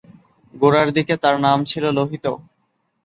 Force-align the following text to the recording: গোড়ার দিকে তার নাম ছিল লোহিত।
গোড়ার 0.53 0.87
দিকে 0.97 1.15
তার 1.23 1.35
নাম 1.45 1.59
ছিল 1.65 1.83
লোহিত। 1.97 2.25